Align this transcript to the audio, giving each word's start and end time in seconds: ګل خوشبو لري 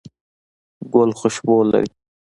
ګل 0.93 1.11
خوشبو 1.19 1.57
لري 1.71 1.89